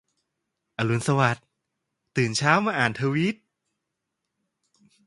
[0.77, 1.45] อรุณสวัสดิ์
[2.17, 3.35] ตื่นเช้ามาอ่านทวิต